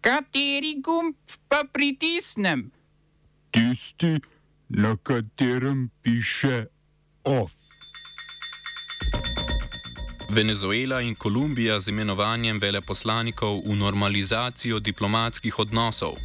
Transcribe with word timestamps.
Kateri 0.00 0.80
gumb 0.80 1.14
pa 1.48 1.64
pritisnem? 1.72 2.70
Tisti, 3.50 4.20
na 4.68 4.96
katerem 4.96 5.90
piše 6.02 6.66
OF. 7.24 7.52
Venezuela 10.30 11.00
in 11.00 11.14
Kolumbija 11.14 11.80
z 11.80 11.88
imenovanjem 11.88 12.60
veleposlanikov 12.60 13.60
v 13.66 13.76
normalizacijo 13.76 14.80
diplomatskih 14.80 15.58
odnosov. 15.58 16.16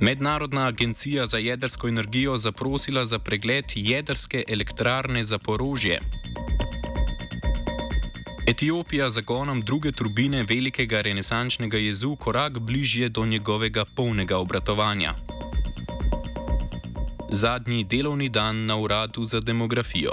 Mednarodna 0.00 0.66
agencija 0.66 1.26
za 1.26 1.38
jedrsko 1.38 1.88
energijo 1.88 2.36
zaprosila 2.36 3.06
za 3.06 3.18
pregled 3.18 3.64
jedrske 3.74 4.44
elektrarne 4.48 5.24
za 5.24 5.38
porožje. 5.38 6.21
Etiopija 8.52 9.10
z 9.10 9.14
zagonom 9.14 9.60
druge 9.62 9.92
turbine 9.92 10.42
velikega 10.42 11.00
renesančnega 11.00 11.78
jezu 11.78 12.16
korak 12.16 12.58
bližje 12.58 13.08
do 13.08 13.24
njegovega 13.26 13.84
polnega 13.84 14.38
obratovanja. 14.38 15.14
Zadnji 17.30 17.84
delovni 17.84 18.28
dan 18.28 18.66
na 18.66 18.76
uradu 18.76 19.24
za 19.24 19.40
demografijo. 19.40 20.12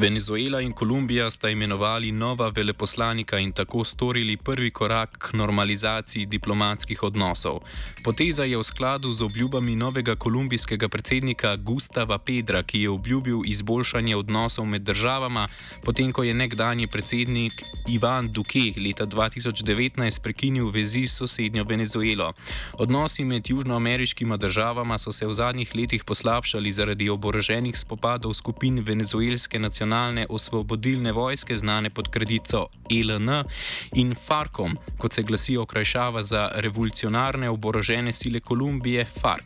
Venezuela 0.00 0.60
in 0.60 0.72
Kolumbija 0.72 1.30
sta 1.30 1.48
imenovali 1.48 2.12
nova 2.12 2.48
veleposlanika 2.48 3.38
in 3.38 3.52
tako 3.52 3.84
storili 3.84 4.36
prvi 4.36 4.70
korak 4.70 5.18
k 5.18 5.32
normalizaciji 5.32 6.26
diplomatskih 6.26 7.02
odnosov. 7.02 7.58
Poteza 8.04 8.44
je 8.44 8.56
v 8.58 8.62
skladu 8.64 9.12
z 9.12 9.22
obljubami 9.22 9.76
novega 9.76 10.14
kolumbijskega 10.14 10.88
predsednika 10.88 11.56
Gustava 11.56 12.18
Pedra, 12.18 12.62
ki 12.62 12.82
je 12.82 12.90
obljubil 12.90 13.42
izboljšanje 13.44 14.16
odnosov 14.16 14.66
med 14.66 14.82
državama, 14.82 15.48
potem 15.84 16.12
ko 16.12 16.22
je 16.22 16.34
nekdani 16.34 16.86
predsednik 16.86 17.52
Ivan 17.88 18.30
Duque 18.32 18.78
leta 18.78 19.06
2019 19.06 20.22
prekinil 20.22 20.70
vezi 20.70 21.06
s 21.06 21.18
sosednjo 21.18 21.64
Venezuelo. 21.64 22.32
Odnosi 22.72 23.24
med 23.24 23.50
južnoameriškima 23.50 24.36
državama 24.36 24.98
so 24.98 25.12
se 25.12 25.26
v 25.26 25.34
zadnjih 25.34 25.74
letih 25.74 26.04
poslabšali 26.04 26.72
zaradi 26.72 27.10
oboroženih 27.10 27.78
spopadov 27.78 28.34
skupin 28.34 28.78
venezuelske 28.78 29.58
nacionalne 29.58 29.87
nacionalne 29.88 30.26
osvobodilne 30.28 31.12
vojske, 31.12 31.56
znane 31.56 31.90
pod 31.90 32.08
kredico 32.10 32.66
ELN 32.90 33.44
in 33.94 34.14
FARCom, 34.14 34.76
kot 34.98 35.14
se 35.14 35.22
glasi 35.22 35.56
okrajšava 35.56 36.22
za 36.22 36.50
revolucionarne 36.54 37.48
oborožene 37.48 38.12
sile 38.12 38.40
Kolumbije 38.40 39.04
FARC. 39.04 39.44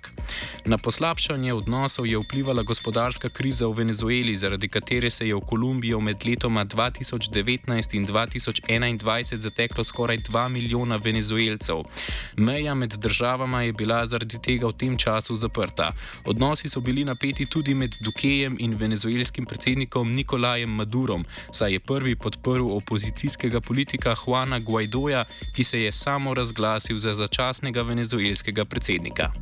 Na 0.66 0.78
poslabšanje 0.78 1.54
odnosov 1.54 2.06
je 2.06 2.18
vplivala 2.18 2.62
gospodarska 2.62 3.28
kriza 3.28 3.66
v 3.66 3.72
Venezueli, 3.72 4.36
zaradi 4.36 4.68
katere 4.68 5.10
se 5.10 5.28
je 5.28 5.34
v 5.34 5.40
Kolumbijo 5.40 6.00
med 6.00 6.26
letoma 6.26 6.64
2019 6.64 7.96
in 7.96 8.06
2021 8.06 9.36
zateklo 9.36 9.84
skoraj 9.84 10.18
2 10.18 10.48
milijona 10.48 10.96
venezuelcev. 10.96 11.82
Meja 12.36 12.74
med 12.74 12.90
državama 12.90 13.62
je 13.62 13.72
bila 13.72 14.06
zaradi 14.06 14.38
tega 14.38 14.66
v 14.66 14.72
tem 14.72 14.98
času 14.98 15.36
zaprta. 15.36 15.92
Odnosi 16.26 16.68
so 16.68 16.80
bili 16.80 17.04
napeti 17.04 17.46
tudi 17.46 17.74
med 17.74 17.94
Dukejem 18.00 18.56
in 18.58 18.74
venezuelskim 18.74 19.46
predsednikom 19.46 20.12
Nikolajem. 20.12 20.31
Nikolajem 20.32 20.70
Madurom, 20.70 21.24
saj 21.52 21.72
je 21.72 21.80
prvi 21.80 22.16
podprl 22.16 22.70
opozicijskega 22.72 23.60
politika 23.60 24.14
Juana 24.26 24.58
Guaidoja, 24.58 25.24
ki 25.54 25.64
se 25.64 25.82
je 25.82 25.92
samo 25.92 26.34
razglasil 26.34 26.98
za 26.98 27.14
začasnega 27.14 27.82
venezuelskega 27.82 28.64
predsednika. 28.64 29.32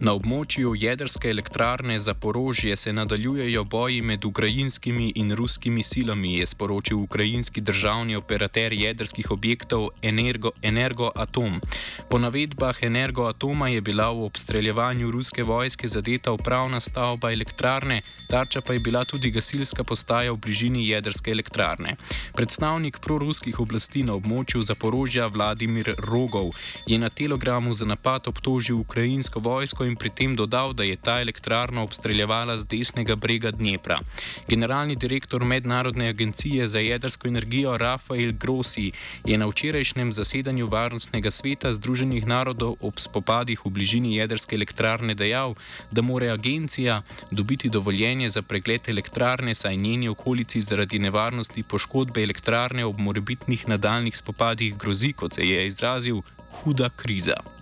Na 0.00 0.14
območju 0.16 0.70
jedrske 0.80 1.28
elektrarne 1.28 1.98
za 2.00 2.14
porožje 2.14 2.76
se 2.76 2.92
nadaljujejo 2.92 3.64
boji 3.64 4.02
med 4.02 4.24
ukrajinskimi 4.24 5.12
in 5.14 5.34
ruskimi 5.36 5.82
silami, 5.82 6.38
je 6.38 6.46
sporočil 6.46 6.98
ukrajinski 6.98 7.60
državni 7.60 8.16
operater 8.16 8.72
jedrskih 8.72 9.30
objektov 9.30 9.88
Energo, 10.02 10.50
Energoatom. 10.62 11.60
Po 12.08 12.18
navedbah 12.18 12.78
Energoatoma 12.82 13.68
je 13.68 13.80
bila 13.80 14.06
v 14.10 14.24
obstreljevanju 14.24 15.10
ruske 15.10 15.42
vojske 15.42 15.88
zadeta 15.88 16.32
upravna 16.32 16.80
stavba 16.80 17.32
elektrarne, 17.32 18.00
tarča 18.28 18.60
pa 18.60 18.72
je 18.72 18.80
bila 18.80 19.04
tudi 19.04 19.30
gasilska 19.30 19.84
postaja 19.84 20.32
v 20.32 20.36
bližini 20.36 20.88
jedrske 20.88 21.30
elektrarne. 21.30 21.96
Predstavnik 22.32 22.98
proruskih 23.04 23.60
oblasti 23.60 24.02
na 24.02 24.16
območju 24.16 24.62
zaporožja 24.62 25.26
Vladimir 25.26 25.94
Rogov 25.98 26.56
je 26.86 26.98
na 26.98 27.08
telegramu 27.08 27.74
za 27.74 27.84
napad 27.84 28.28
obtožil 28.28 28.80
ukrajinsko 28.80 29.40
vojsko 29.40 29.89
in 29.90 29.96
pri 29.98 30.10
tem 30.14 30.36
dodal, 30.38 30.72
da 30.72 30.86
je 30.86 30.96
ta 30.96 31.18
elektrarna 31.20 31.82
obstreljevala 31.82 32.56
z 32.58 32.66
desnega 32.70 33.16
brega 33.16 33.50
Dnepra. 33.50 33.98
Generalni 34.48 34.94
direktor 34.96 35.44
Mednarodne 35.44 36.08
agencije 36.08 36.68
za 36.68 36.78
jedrsko 36.78 37.28
energijo 37.28 37.76
Rafael 37.76 38.32
Grossi 38.32 38.92
je 39.24 39.38
na 39.38 39.46
včerajšnjem 39.50 40.12
zasedanju 40.12 40.66
Varnostnega 40.66 41.30
sveta 41.30 41.72
Združenih 41.72 42.26
narodov 42.26 42.76
ob 42.80 43.02
spopadih 43.02 43.66
v 43.66 43.70
bližini 43.70 44.16
jedrske 44.16 44.56
elektrarne 44.56 45.14
dejal, 45.14 45.54
da 45.90 46.02
mora 46.02 46.32
agencija 46.32 47.02
dobiti 47.30 47.68
dovoljenje 47.68 48.30
za 48.30 48.42
pregled 48.42 48.88
elektrarne, 48.88 49.54
saj 49.54 49.76
njeni 49.76 50.08
okolici 50.08 50.60
zaradi 50.60 50.98
nevarnosti 50.98 51.62
poškodbe 51.62 52.22
elektrarne 52.22 52.84
ob 52.84 52.98
morebitnih 52.98 53.68
nadaljnih 53.68 54.16
spopadih 54.16 54.76
grozi, 54.76 55.12
kot 55.12 55.34
se 55.34 55.48
je 55.48 55.66
izrazil, 55.66 56.22
huda 56.50 56.90
kriza. 56.96 57.59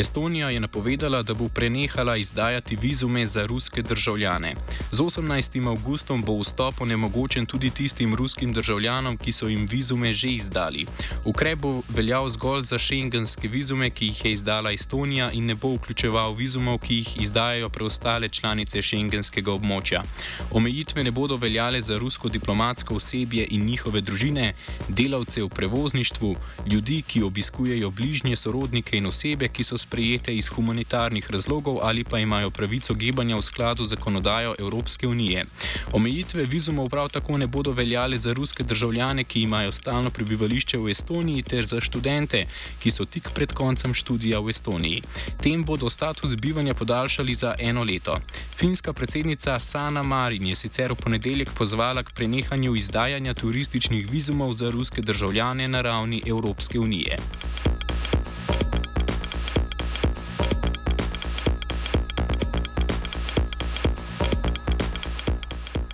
Estonija 0.00 0.50
je 0.50 0.60
napovedala, 0.60 1.22
da 1.22 1.34
bo 1.34 1.48
prenehala 1.48 2.16
izdajati 2.16 2.76
vizume 2.76 3.26
za 3.26 3.46
ruske 3.46 3.82
državljane. 3.82 4.54
Z 4.90 4.98
18. 5.02 5.68
avgustom 5.68 6.22
bo 6.22 6.38
vstop 6.40 6.80
onemogočen 6.80 7.46
tudi 7.46 7.70
tistim 7.70 8.14
ruskim 8.14 8.52
državljanom, 8.52 9.16
ki 9.16 9.32
so 9.32 9.48
jim 9.48 9.66
vizume 9.70 10.14
že 10.14 10.28
izdali. 10.28 10.86
Ukrep 11.24 11.58
bo 11.58 11.82
veljal 11.88 12.30
zgolj 12.30 12.62
za 12.62 12.78
šengenske 12.78 13.48
vizume, 13.48 13.90
ki 13.90 14.06
jih 14.06 14.24
je 14.24 14.32
izdala 14.32 14.72
Estonija 14.72 15.30
in 15.32 15.46
ne 15.46 15.54
bo 15.54 15.74
vključeval 15.74 16.32
vizumov, 16.34 16.78
ki 16.78 16.96
jih 16.96 17.20
izdajajo 17.20 17.68
preostale 17.68 18.28
članice 18.28 18.82
šengenskega 18.82 19.52
območja. 19.52 20.02
Omejitve 20.50 21.04
ne 21.04 21.10
bodo 21.10 21.36
veljale 21.36 21.82
za 21.82 21.98
rusko 21.98 22.28
diplomatsko 22.28 22.94
osebje 22.94 23.46
in 23.50 23.64
njihove 23.64 24.00
družine, 24.00 24.54
delavce 24.88 25.42
v 25.42 25.48
prevozništvu, 25.48 26.36
ljudi, 26.66 27.02
ki 27.02 27.22
obiskujejo 27.22 27.90
bližnje 27.90 28.36
sorodnike 28.36 28.96
in 28.96 29.06
osebe, 29.06 29.48
ki 29.48 29.64
so 29.64 29.76
spremljali 29.76 29.89
sprejete 29.90 30.36
iz 30.36 30.46
humanitarnih 30.46 31.30
razlogov 31.30 31.78
ali 31.82 32.04
pa 32.04 32.18
imajo 32.18 32.50
pravico 32.50 32.94
gibanja 32.94 33.36
v 33.36 33.42
skladu 33.42 33.84
z 33.84 33.90
zakonodajo 33.90 34.54
Evropske 34.58 35.08
unije. 35.08 35.44
Omejitve 35.92 36.44
vizumov 36.44 36.88
prav 36.88 37.08
tako 37.08 37.38
ne 37.38 37.46
bodo 37.46 37.72
veljale 37.72 38.18
za 38.18 38.32
ruske 38.32 38.62
državljane, 38.62 39.24
ki 39.24 39.42
imajo 39.42 39.72
stalno 39.72 40.10
prebivališče 40.10 40.78
v 40.78 40.90
Estoniji, 40.90 41.42
ter 41.42 41.64
za 41.66 41.80
študente, 41.80 42.46
ki 42.78 42.90
so 42.90 43.04
tik 43.04 43.30
pred 43.34 43.52
koncem 43.52 43.94
študija 43.94 44.38
v 44.38 44.50
Estoniji. 44.50 45.02
Tem 45.42 45.64
bodo 45.64 45.90
status 45.90 46.36
bivanja 46.36 46.74
podaljšali 46.74 47.34
za 47.34 47.54
eno 47.58 47.84
leto. 47.84 48.20
Finska 48.56 48.92
predsednica 48.92 49.60
Sana 49.60 50.02
Marin 50.02 50.46
je 50.46 50.56
sicer 50.56 50.92
v 50.92 51.02
ponedeljek 51.02 51.50
pozvala 51.58 52.02
k 52.02 52.14
prenehanju 52.14 52.76
izdajanja 52.76 53.34
turističnih 53.34 54.10
vizumov 54.10 54.52
za 54.52 54.70
ruske 54.70 55.02
državljane 55.02 55.68
na 55.68 55.82
ravni 55.82 56.22
Evropske 56.26 56.78
unije. 56.78 57.16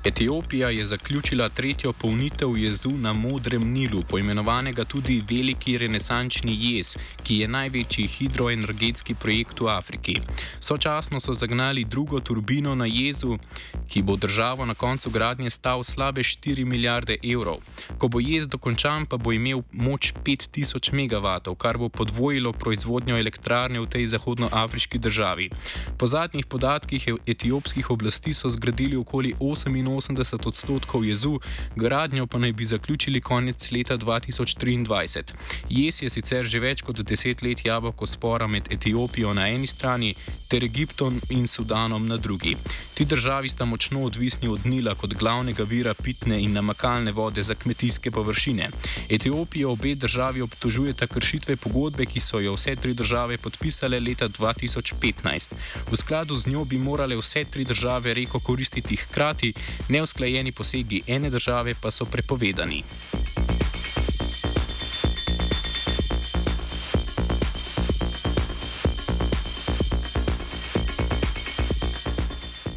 Etiopija 0.06 0.70
je 0.70 0.86
zaključila 0.86 1.48
tretjo 1.48 1.92
polnitev 1.92 2.56
jezu 2.56 2.90
na 2.90 3.12
Modrem 3.12 3.72
Nilu, 3.72 4.02
poimenovanega 4.02 4.84
tudi 4.84 5.22
Veliki 5.30 5.78
renesančni 5.78 6.58
jez, 6.60 6.96
ki 7.22 7.38
je 7.38 7.48
največji 7.48 8.06
hidroenergetski 8.06 9.14
projekt 9.14 9.60
v 9.60 9.68
Afriki. 9.68 10.20
Sočasno 10.60 11.20
so 11.20 11.34
zagnali 11.34 11.84
drugo 11.84 12.20
turbino 12.20 12.74
na 12.74 12.86
jezu, 12.86 13.38
ki 13.88 14.02
bo 14.02 14.16
državo 14.16 14.66
na 14.66 14.74
koncu 14.74 15.10
gradnje 15.10 15.50
stal 15.50 15.84
slabe 15.84 16.20
4 16.20 16.64
milijarde 16.64 17.16
evrov. 17.22 17.58
Ko 17.98 18.08
bo 18.08 18.20
jez 18.20 18.46
dokončan, 18.48 19.06
pa 19.06 19.16
bo 19.16 19.32
imel 19.32 19.62
moč 19.72 20.12
5000 20.24 20.92
MW, 20.92 21.54
kar 21.58 21.78
bo 21.78 21.88
podvojilo 21.88 22.52
proizvodnjo 22.52 23.18
elektrarne 23.18 23.80
v 23.80 23.86
tej 23.86 24.06
zahodnoafriški 24.06 24.98
državi. 24.98 25.50
Po 25.98 26.06
zadnjih 26.06 26.46
podatkih 26.46 27.08
etiopskih 27.26 27.90
oblasti 27.90 28.34
so 28.34 28.50
zgradili 28.50 28.96
okoli 28.96 29.34
88 29.40 29.95
85 29.96 30.46
odstotkov 30.46 31.04
jezu, 31.04 31.40
gradnjo 31.76 32.26
pa 32.26 32.38
naj 32.38 32.52
bi 32.52 32.64
zaključili 32.64 33.20
konec 33.20 33.70
leta 33.70 33.98
2023. 33.98 35.22
Jes 35.68 36.02
je 36.02 36.10
sicer 36.10 36.46
že 36.46 36.60
več 36.60 36.82
kot 36.82 37.00
deset 37.02 37.42
let 37.42 37.64
jabolko 37.66 38.06
spora 38.06 38.46
med 38.46 38.72
Etiopijo 38.72 39.34
na 39.34 39.48
eni 39.48 39.66
strani 39.66 40.14
ter 40.48 40.64
Egiptom 40.64 41.20
in 41.30 41.46
Sudanom 41.46 42.06
na 42.06 42.16
drugi. 42.16 42.56
Ti 42.94 43.04
državi 43.04 43.48
sta 43.48 43.64
močno 43.64 44.02
odvisni 44.04 44.48
od 44.48 44.66
Nila 44.66 44.94
kot 44.94 45.14
glavnega 45.14 45.62
vira 45.62 45.94
pitne 45.94 46.40
in 46.42 46.52
namakalne 46.52 47.12
vode 47.12 47.42
za 47.42 47.54
kmetijske 47.54 48.10
površine. 48.10 48.70
Etiopijo 49.10 49.70
obe 49.72 49.94
državi 49.94 50.42
obtožujeta 50.42 51.06
kršitve 51.06 51.56
pogodbe, 51.56 52.06
ki 52.06 52.20
so 52.20 52.40
jo 52.40 52.54
vse 52.54 52.76
tri 52.76 52.94
države 52.94 53.38
podpisale 53.38 54.00
leta 54.00 54.28
2015. 54.28 55.52
V 55.90 55.96
skladu 55.96 56.36
z 56.36 56.46
njo 56.46 56.64
bi 56.64 56.78
morale 56.78 57.16
vse 57.16 57.44
tri 57.44 57.64
države 57.64 58.14
reko 58.14 58.40
koristiti 58.40 58.96
hkrati, 58.96 59.52
neusklajeni 59.88 60.52
posegi 60.52 61.02
ene 61.06 61.30
države 61.30 61.74
pa 61.82 61.90
so 61.90 62.04
prepovedani. 62.04 62.84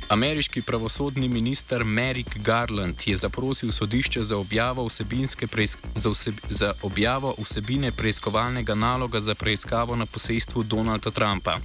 Ameriški 0.09 0.61
pravosodni 0.61 1.27
minister 1.27 1.83
Merrick 1.83 2.37
Garland 2.37 2.95
je 3.05 3.15
zaprosil 3.15 3.71
sodišče 3.71 4.23
za 4.23 4.37
objavo, 4.37 4.89
za, 5.95 6.09
vseb, 6.09 6.33
za 6.49 6.73
objavo 6.81 7.35
vsebine 7.37 7.91
preiskovalnega 7.91 8.75
naloga 8.75 9.21
za 9.21 9.35
preiskavo 9.35 9.95
na 9.95 10.05
posestvu 10.05 10.63
Donalda 10.63 11.11
Trumpa. 11.11 11.57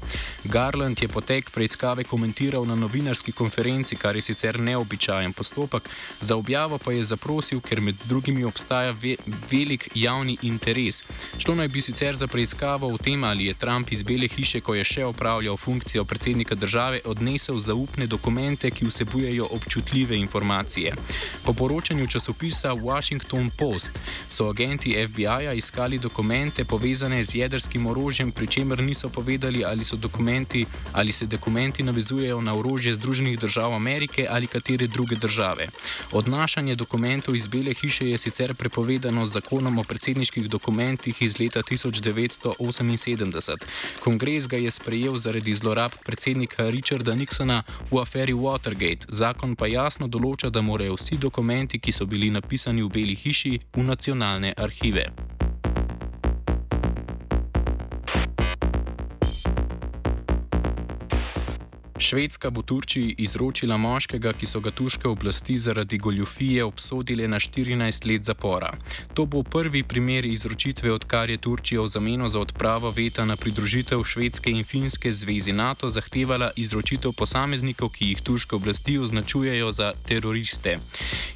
Garland 0.45 1.03
je 1.03 1.09
potek 1.09 1.51
preiskave 1.51 2.05
komentiral 2.05 2.67
na 2.67 2.75
novinarski 2.75 3.33
konferenci, 3.33 3.97
kar 3.97 4.17
je 4.17 4.23
sicer 4.23 4.61
neobičajen 4.61 5.33
postopek, 5.33 5.89
za 6.21 6.37
objavo 6.37 6.79
pa 6.79 6.93
je 6.93 7.05
zaprosil, 7.05 7.61
ker 7.61 7.81
med 7.81 7.97
drugimi 8.05 8.45
obstaja 8.45 8.91
ve, 8.91 9.17
velik 9.51 9.89
javni 9.95 10.37
interes. 10.43 11.03
Šlo 11.39 11.55
naj 11.55 11.69
bi 11.69 11.81
sicer 11.81 12.17
za 12.17 12.27
preiskavo 12.27 12.93
o 12.93 12.99
tem, 12.99 13.25
ali 13.25 13.47
je 13.47 13.55
Trump 13.55 13.93
iz 13.93 14.03
Bele 14.03 14.29
hiše, 14.29 14.61
ko 14.61 14.75
je 14.75 14.85
še 14.85 15.05
opravljal 15.05 15.57
funkcijo 15.57 16.05
predsednika 16.05 16.55
države, 16.55 17.01
odnesel 17.05 17.61
zaupne 17.61 18.07
dokumente 18.07 18.34
dokumente, 18.35 18.71
ki 18.71 18.87
vsebujejo 18.87 19.49
občutljive 19.51 20.17
informacije. 20.17 20.95
Po 21.45 21.53
poročanju 21.53 22.07
časopisa 22.07 22.73
Washington 22.73 23.51
Post 23.51 23.93
so 24.29 24.49
agenti 24.49 25.07
FBI-ja 25.09 25.53
iskali 25.53 25.99
dokumente 25.99 26.65
povezane 26.65 27.25
z 27.25 27.35
jedrskim 27.35 27.87
orožjem, 27.87 28.33
pri 28.33 28.47
čemer 28.47 28.83
niso 28.83 29.09
povedali, 29.09 29.65
ali, 29.65 29.85
dokumenti, 29.93 30.67
ali 30.93 31.13
se 31.13 31.27
dokumenti 31.27 31.83
navezujejo 31.83 32.41
na 32.41 32.55
orožje 32.55 32.95
Združenih 32.95 33.39
držav 33.39 33.75
Amerike 33.75 34.27
ali 34.31 34.47
katere 34.47 34.87
druge 34.87 35.17
države. 35.17 35.69
Odnašanje 36.13 36.75
dokumentov 36.75 37.37
iz 37.37 37.47
Bele 37.47 37.75
hiše 37.75 38.11
je 38.11 38.19
sicer 38.19 38.55
prepovedano 38.55 39.27
z 39.27 39.33
zakonom 39.33 39.79
o 39.79 39.85
predsedniških 39.85 40.51
dokumentih 40.51 41.23
iz 41.23 41.39
leta 41.39 41.63
1978. 41.63 43.57
Kongres 44.01 44.47
ga 44.49 44.57
je 44.57 44.71
sprejel 44.71 45.17
zaradi 45.17 45.55
zlorab 45.55 45.93
predsednika 46.05 46.71
Richarda 46.71 47.15
Nixona 47.15 47.63
v 47.91 48.01
aferi 48.01 48.24
aferi 48.25 48.33
Watergate, 48.33 49.07
zakon 49.09 49.53
pa 49.55 49.67
jasno 49.69 50.07
določa, 50.09 50.49
da 50.49 50.63
morajo 50.65 50.97
vsi 50.97 51.19
dokumenti, 51.21 51.77
ki 51.77 51.93
so 51.93 52.07
bili 52.09 52.31
napisani 52.33 52.81
v 52.81 52.89
Beli 52.89 53.17
hiši, 53.21 53.59
v 53.77 53.85
nacionalne 53.85 54.55
arhive. 54.57 55.11
Švedska 62.05 62.51
bo 62.51 62.63
Turčiji 62.63 63.15
izročila 63.19 63.77
moškega, 63.77 64.33
ki 64.37 64.47
so 64.47 64.61
ga 64.61 64.71
turške 64.71 65.09
oblasti 65.09 65.55
zaradi 65.59 65.99
goljufije 65.99 66.65
obsodile 66.65 67.29
na 67.29 67.39
14 67.41 68.09
let 68.11 68.23
zapora. 68.23 68.75
To 69.15 69.25
bo 69.27 69.43
prvi 69.43 69.83
primer 69.83 70.25
izročitve, 70.25 70.93
odkar 70.93 71.31
je 71.31 71.39
Turčija 71.39 71.81
v 71.81 71.89
zameno 71.89 72.29
za 72.29 72.41
odpravo 72.41 72.91
veta 72.91 73.25
na 73.25 73.37
pridružitev 73.37 74.05
Švedske 74.05 74.51
in 74.51 74.65
Finske 74.65 75.13
zvezi 75.13 75.53
NATO 75.53 75.91
zahtevala 75.91 76.51
izročitev 76.57 77.13
posameznikov, 77.17 77.89
ki 77.97 78.09
jih 78.09 78.21
turške 78.23 78.57
oblasti 78.57 78.99
označujejo 78.99 79.73
za 79.73 79.93
teroriste. 80.09 80.79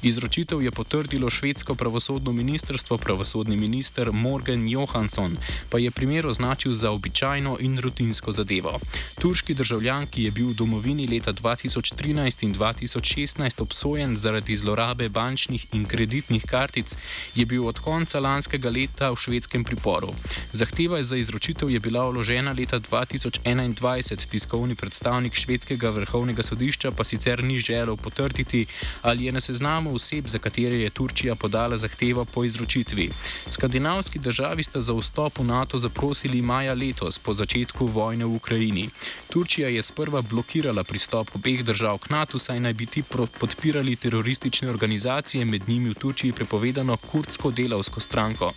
Izročitev 0.03 0.61
je 0.61 0.71
potrdilo 0.71 1.29
švedsko 1.29 1.75
pravosodno 1.75 2.31
ministrstvo, 2.31 2.97
pravosodni 2.97 3.57
minister 3.57 4.11
Morgan 4.11 4.69
Johansson 4.69 5.37
pa 5.69 5.79
je 5.79 5.91
primer 5.91 6.27
označil 6.27 6.73
za 6.73 6.91
običajno 6.91 7.57
in 7.59 7.79
rutinsko 7.79 8.31
zadevo. 8.31 8.79
Turški 9.19 9.53
državljan, 9.53 10.07
ki 10.07 10.23
je 10.23 10.31
bil 10.31 10.58
domovini 10.59 11.07
leta 11.07 11.31
2013 11.33 12.43
in 12.43 12.53
2016 12.53 13.61
obsojen 13.61 14.17
zaradi 14.17 14.57
zlorabe 14.57 15.09
bančnih 15.09 15.65
in 15.73 15.85
kreditnih 15.85 16.43
kartic, 16.43 16.95
je 17.35 17.45
bil 17.45 17.67
od 17.67 17.79
konca 17.79 18.19
lanskega 18.19 18.69
leta 18.69 19.11
v 19.11 19.19
švedskem 19.23 19.63
priporu. 19.63 20.11
Zahteva 20.51 20.99
za 21.03 21.15
izročitev 21.15 21.71
je 21.71 21.79
bila 21.79 22.03
vložena 22.09 22.51
leta 22.51 22.79
2021, 22.79 24.27
tiskovni 24.27 24.75
predstavnik 24.75 25.35
švedskega 25.35 25.89
vrhovnega 25.95 26.43
sodišča 26.43 26.91
pa 26.91 27.03
sicer 27.07 27.43
ni 27.43 27.59
želel 27.59 27.95
potrditi, 27.95 28.65
ali 29.01 29.25
je 29.25 29.31
na 29.31 29.41
seznamu 29.41 29.95
oseb, 29.95 30.27
za 30.27 30.39
katere 30.39 30.83
je 30.83 30.89
Turčija 30.89 31.35
podala 31.35 31.77
zahtevo 31.77 32.25
po 32.25 32.43
izročitvi. 32.43 33.09
Skandinavski 33.49 34.19
državi 34.19 34.63
sta 34.63 34.81
za 34.81 34.93
vstop 34.93 35.39
v 35.39 35.47
NATO 35.47 35.77
zaprosili 35.77 36.41
maja 36.41 36.73
letos, 36.73 37.19
po 37.19 37.33
začetku 37.33 37.87
vojne 37.87 38.25
v 38.25 38.35
Ukrajini. 38.35 38.89
Turčija 39.29 39.69
je 39.69 39.83
sprva 39.83 40.21
blokirala 40.21 40.48
blokirala 40.49 40.83
pristop 40.83 41.29
obeh 41.35 41.61
držav 41.63 41.97
k 42.01 42.09
NATO, 42.09 42.39
saj 42.39 42.59
naj 42.59 42.73
bi 42.73 42.85
ti 42.85 43.03
podpirali 43.39 43.95
teroristične 43.95 44.69
organizacije, 44.69 45.45
med 45.45 45.69
njimi 45.69 45.89
v 45.89 45.93
Turčiji 45.93 46.33
prepovedano 46.33 46.97
kurdsko 46.97 47.51
delavsko 47.51 47.99
stranko. 47.99 48.51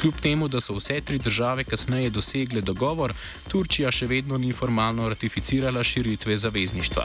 Kljub 0.00 0.14
temu, 0.22 0.48
da 0.48 0.60
so 0.60 0.72
vse 0.74 1.00
tri 1.00 1.18
države 1.18 1.64
kasneje 1.64 2.10
dosegle 2.10 2.60
dogovor, 2.60 3.12
Turčija 3.48 3.92
še 3.92 4.06
vedno 4.06 4.38
ni 4.38 4.52
formalno 4.52 5.08
ratificirala 5.08 5.84
širitve 5.84 6.38
zavezništva. 6.38 7.04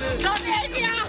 Slovenija, 0.00 0.99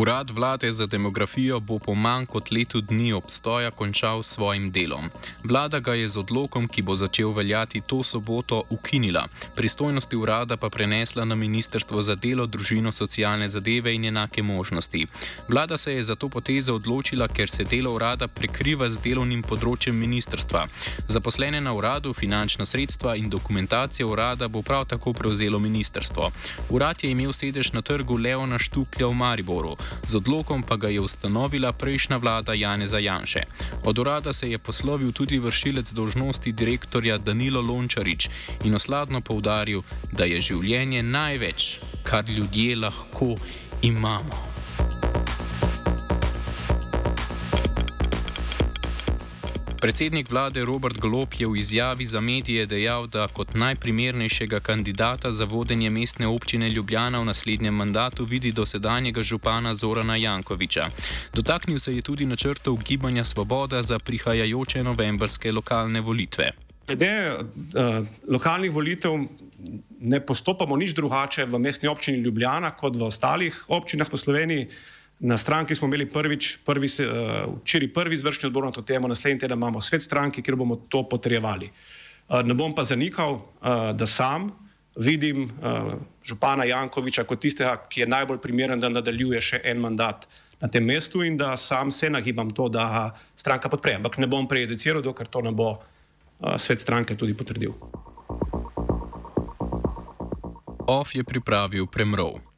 Urad 0.00 0.30
vlade 0.30 0.72
za 0.72 0.86
demografijo 0.86 1.60
bo 1.60 1.78
po 1.78 1.94
manj 1.94 2.26
kot 2.26 2.50
letu 2.50 2.80
dni 2.80 3.12
obstoja 3.12 3.70
končal 3.70 4.22
s 4.22 4.32
svojim 4.34 4.70
delom. 4.70 5.10
Vlada 5.44 5.80
ga 5.80 5.94
je 5.94 6.08
z 6.08 6.16
odlokom, 6.18 6.68
ki 6.68 6.82
bo 6.82 6.96
začel 6.96 7.32
veljati 7.36 7.80
to 7.80 8.02
soboto, 8.02 8.62
ukinila, 8.70 9.28
pristojnosti 9.54 10.16
urada 10.16 10.56
pa 10.56 10.70
prenesla 10.70 11.24
na 11.24 11.34
Ministrstvo 11.34 12.02
za 12.02 12.14
delo, 12.14 12.46
družino, 12.46 12.92
socialne 12.92 13.48
zadeve 13.48 13.94
in 13.94 14.04
enake 14.04 14.42
možnosti. 14.42 15.06
Vlada 15.48 15.76
se 15.76 15.94
je 15.94 16.02
za 16.02 16.14
to 16.14 16.28
potezo 16.28 16.74
odločila, 16.74 17.28
ker 17.28 17.50
se 17.50 17.64
delo 17.64 17.92
urada 17.94 18.28
prekriva 18.28 18.88
z 18.88 19.04
delovnim 19.04 19.42
področjem 19.42 20.00
ministrstva. 20.00 20.66
Zaposlene 21.08 21.60
na 21.60 21.76
uradu, 21.76 22.14
finančna 22.14 22.66
sredstva 22.66 23.16
in 23.16 23.28
dokumentacija 23.28 24.06
urada 24.06 24.48
bo 24.48 24.62
prav 24.62 24.88
tako 24.88 25.12
prevzelo 25.12 25.58
ministrstvo. 25.58 26.32
Urad 26.70 27.04
je 27.04 27.10
imel 27.10 27.32
sedež 27.32 27.72
na 27.72 27.82
trgu 27.82 28.16
Leona 28.16 28.58
Štuklja 28.58 29.06
v 29.06 29.14
Mariboru 29.14 29.76
z 30.06 30.14
odlokom 30.16 30.62
pa 30.62 30.76
ga 30.76 30.88
je 30.88 31.00
ustanovila 31.00 31.72
prejšnja 31.72 32.16
vlada 32.16 32.54
Janeza 32.54 32.98
Janše. 32.98 33.40
Od 33.84 33.98
urada 33.98 34.32
se 34.32 34.50
je 34.50 34.58
poslovil 34.58 35.12
tudi 35.12 35.38
vršilec 35.38 35.92
dožnosti 35.92 36.52
direktorja 36.52 37.18
Danilo 37.18 37.60
Lončarič 37.60 38.28
in 38.64 38.74
osladno 38.74 39.20
povdaril, 39.20 39.82
da 40.12 40.24
je 40.24 40.40
življenje 40.40 41.02
največ, 41.02 41.78
kar 42.02 42.24
ljudje 42.30 42.76
lahko 42.76 43.36
imamo. 43.82 44.49
Predsednik 49.80 50.28
vlade 50.30 50.60
Robert 50.64 50.98
Golob 51.00 51.32
je 51.38 51.48
v 51.48 51.56
izjavi 51.56 52.06
za 52.06 52.20
medije 52.20 52.66
dejal, 52.66 53.06
da 53.06 53.28
kot 53.32 53.54
najprimernejšega 53.54 54.60
kandidata 54.60 55.32
za 55.32 55.44
vodenje 55.44 55.90
mestne 55.90 56.26
občine 56.28 56.68
Ljubljana 56.68 57.20
v 57.20 57.24
naslednjem 57.24 57.74
mandatu 57.74 58.24
vidi 58.24 58.52
dosedanjega 58.52 59.22
župana 59.22 59.74
Zorana 59.74 60.16
Jankoviča. 60.16 60.88
Dotaknil 61.34 61.78
se 61.78 61.96
je 61.96 62.02
tudi 62.02 62.26
načrtov 62.26 62.76
Gibanja 62.84 63.24
Svoboda 63.24 63.82
za 63.82 63.98
prihajajoče 63.98 64.84
novembrske 64.84 65.52
lokalne 65.52 66.00
volitve. 66.00 66.52
Glede 66.86 67.32
uh, 67.32 68.06
lokalnih 68.28 68.72
volitev 68.72 69.16
ne 70.00 70.20
postopamo 70.20 70.76
nič 70.76 70.92
drugače 70.92 71.44
v 71.44 71.58
mestni 71.58 71.88
občini 71.88 72.18
Ljubljana 72.18 72.76
kot 72.76 72.96
v 72.96 73.08
ostalih 73.08 73.64
občinah 73.68 74.10
po 74.10 74.16
Sloveniji. 74.16 74.68
Na 75.20 75.36
stranki 75.36 75.74
smo 75.74 75.86
imeli 75.86 76.06
prvič, 76.08 76.56
prvi, 76.64 76.88
uh, 76.88 77.60
včeraj 77.60 77.92
prvi 77.92 78.14
izvršni 78.14 78.46
odbor 78.46 78.64
na 78.64 78.72
to 78.72 78.82
temo, 78.82 79.08
naslednji 79.08 79.40
teden 79.40 79.58
imamo 79.58 79.80
svet 79.80 80.02
stranki, 80.02 80.42
kjer 80.42 80.56
bomo 80.56 80.76
to 80.88 81.02
potrjevali. 81.08 81.70
Uh, 82.28 82.40
ne 82.44 82.54
bom 82.54 82.74
pa 82.74 82.84
zanikal, 82.84 83.34
uh, 83.34 83.92
da 83.92 84.06
sam 84.06 84.50
vidim 84.96 85.42
uh, 85.44 85.92
župana 86.24 86.64
Jankoviča 86.64 87.24
kot 87.24 87.40
tistega, 87.40 87.76
ki 87.88 88.00
je 88.00 88.06
najbolj 88.06 88.40
primeren, 88.40 88.80
da 88.80 88.88
nadaljuje 88.88 89.40
še 89.40 89.60
en 89.64 89.80
mandat 89.80 90.26
na 90.60 90.68
tem 90.68 90.84
mestu 90.84 91.22
in 91.22 91.36
da 91.36 91.56
sam 91.56 91.90
se 91.90 92.10
nagibam 92.10 92.50
to, 92.50 92.68
da 92.68 93.12
stranka 93.36 93.68
podpre. 93.68 93.98
Ampak 94.00 94.18
ne 94.18 94.26
bom 94.26 94.48
prejudiciral, 94.48 95.02
dokler 95.02 95.28
to 95.28 95.44
ne 95.44 95.52
bo 95.52 95.74
uh, 95.76 96.56
svet 96.56 96.80
stranke 96.80 97.16
tudi 97.16 97.36
potrdil. 97.36 97.76
OF 100.88 101.14
je 101.14 101.24
pripravil 101.24 101.86
premrov. 101.86 102.40